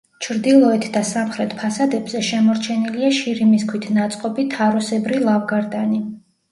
ჩრდილოეთ 0.25 0.87
და 0.95 1.03
სამხრეთ 1.09 1.53
ფასადებზე 1.59 2.21
შემორჩენილია 2.29 3.13
შირიმის 3.21 3.69
ქვით 3.75 3.89
ნაწყობი 4.01 4.51
თაროსებრი 4.57 5.27
ლავგარდანი. 5.31 6.07